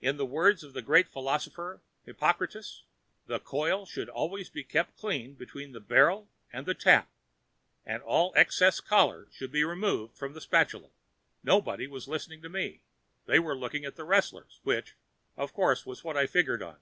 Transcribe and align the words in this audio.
In 0.00 0.16
the 0.16 0.26
words 0.26 0.64
of 0.64 0.72
the 0.72 0.82
great 0.82 1.06
philosopher 1.08 1.80
Hypocritus, 2.06 2.82
the 3.26 3.38
coil 3.38 3.86
should 3.86 4.08
always 4.08 4.50
be 4.50 4.64
kept 4.64 4.96
clean 4.98 5.34
between 5.34 5.70
the 5.70 5.78
barrel 5.78 6.28
and 6.52 6.66
the 6.66 6.74
tap 6.74 7.08
and 7.86 8.02
all 8.02 8.32
excess 8.34 8.80
collar 8.80 9.28
should 9.30 9.52
be 9.52 9.62
removed 9.62 10.20
with 10.20 10.36
a 10.36 10.40
spatula." 10.40 10.90
Nobody 11.44 11.86
was 11.86 12.08
listening 12.08 12.42
to 12.42 12.48
me; 12.48 12.82
they 13.26 13.38
were 13.38 13.54
looking 13.56 13.84
at 13.84 13.94
the 13.94 14.02
wrestlers, 14.02 14.58
which, 14.64 14.96
of 15.36 15.52
course, 15.52 15.86
was 15.86 16.02
what 16.02 16.16
I'd 16.16 16.30
figured 16.30 16.60
on. 16.60 16.80